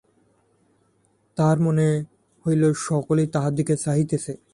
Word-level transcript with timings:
তাহার 1.37 1.57
মনে 1.59 1.87
হইল 2.45 2.63
সকলেই 2.87 3.27
তাহার 3.27 3.53
দিকে 3.55 3.75
চাহিতেছে। 3.77 4.33